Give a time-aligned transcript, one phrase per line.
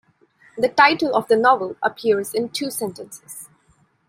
[0.57, 3.47] The title of the novel appears in two sentences.